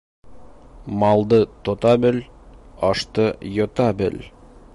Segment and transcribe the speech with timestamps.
[1.03, 1.39] Малды
[1.69, 2.19] тота бел,
[2.91, 4.23] ашты йота бел!